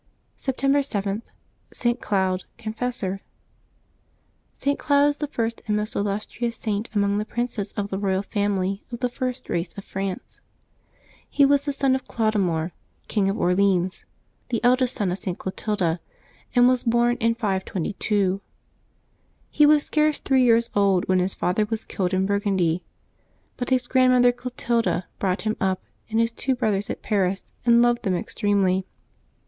[0.35, 1.31] Septjcmbeb 7] LIVES OF
[1.69, 2.01] THE SAINTS 307 September 7.— ST.
[2.01, 3.21] CLOUD, Confessor.
[4.57, 4.75] T.
[4.75, 8.83] Cloud is the first and most illustrious Saint among the princes of the ro3'al family
[8.91, 10.41] of the first race in France.
[11.29, 12.71] He was son of Chlodomir,
[13.07, 14.05] King of Orleans,
[14.49, 15.37] the eldest son of St.
[15.37, 15.99] Clotilda,
[16.55, 18.41] and was born in 522.
[19.51, 22.81] He was scarce three years old when his father was killed in Bur ~\ gundy;
[23.55, 25.57] but his grandmother Clotilda brought up him
[26.09, 28.87] and liis two brothers at Paris, and loved them extremely.